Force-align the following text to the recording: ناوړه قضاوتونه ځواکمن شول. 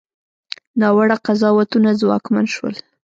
ناوړه 0.79 1.17
قضاوتونه 1.25 1.89
ځواکمن 2.01 2.45
شول. 2.53 2.75